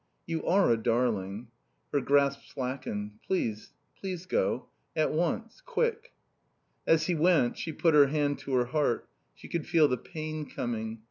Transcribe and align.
"You 0.25 0.43
are 0.47 0.71
a 0.71 0.77
darling." 0.77 1.49
Her 1.93 2.01
grasp 2.01 2.41
slackened. 2.47 3.19
"Please 3.27 3.71
please 3.99 4.25
go. 4.25 4.65
At 4.95 5.11
once. 5.11 5.61
Quick." 5.63 6.13
As 6.87 7.03
he 7.05 7.13
went 7.13 7.55
she 7.55 7.71
put 7.71 7.93
her 7.93 8.07
hand 8.07 8.39
to 8.39 8.55
her 8.55 8.65
heart. 8.65 9.07
She 9.35 9.47
could 9.47 9.67
feel 9.67 9.87
the 9.87 9.97
pain 9.97 10.47
coming. 10.49 10.97